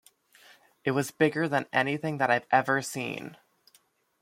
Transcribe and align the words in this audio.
It 0.83 0.91
was 0.93 1.11
bigger 1.11 1.47
than 1.47 1.67
anything 1.71 2.17
that 2.17 2.31
I've 2.31 2.47
ever 2.51 2.81
seen. 2.81 3.37